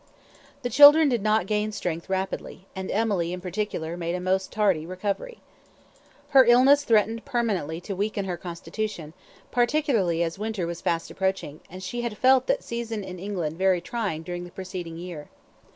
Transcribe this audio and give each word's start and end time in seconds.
The 0.63 0.69
children 0.71 1.09
did 1.09 1.21
not 1.21 1.45
gain 1.45 1.71
strength 1.71 2.09
rapidly, 2.09 2.65
and 2.75 2.89
Emily 2.89 3.33
in 3.33 3.39
particular 3.39 3.95
made 3.95 4.15
a 4.15 4.19
most 4.19 4.51
tardy 4.51 4.83
recovery. 4.83 5.41
Her 6.29 6.43
illness 6.43 6.83
threatened 6.83 7.23
permanently 7.23 7.79
to 7.81 7.95
weaken 7.95 8.25
her 8.25 8.35
constitution, 8.35 9.13
particularly 9.51 10.23
as 10.23 10.39
winter 10.39 10.65
was 10.65 10.81
fast 10.81 11.11
approaching, 11.11 11.59
and 11.69 11.83
she 11.83 12.01
had 12.01 12.17
felt 12.17 12.47
that 12.47 12.63
season 12.63 13.03
in 13.03 13.19
England 13.19 13.59
very 13.59 13.79
trying 13.79 14.23
during 14.23 14.43
the 14.43 14.49
preceding 14.49 14.97
year. 14.97 15.29